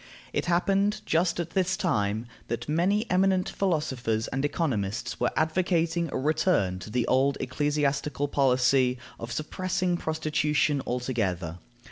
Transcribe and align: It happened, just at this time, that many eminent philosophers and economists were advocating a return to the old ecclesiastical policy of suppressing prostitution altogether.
It 0.33 0.47
happened, 0.47 1.01
just 1.05 1.39
at 1.39 1.51
this 1.51 1.77
time, 1.77 2.25
that 2.47 2.67
many 2.67 3.07
eminent 3.11 3.47
philosophers 3.49 4.27
and 4.29 4.43
economists 4.43 5.19
were 5.19 5.29
advocating 5.35 6.09
a 6.11 6.17
return 6.17 6.79
to 6.79 6.89
the 6.89 7.05
old 7.05 7.37
ecclesiastical 7.39 8.27
policy 8.27 8.97
of 9.19 9.31
suppressing 9.31 9.97
prostitution 9.97 10.81
altogether. 10.87 11.59